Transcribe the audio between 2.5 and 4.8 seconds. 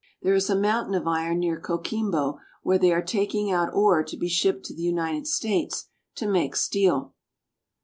where they are taking out ore to be shipped to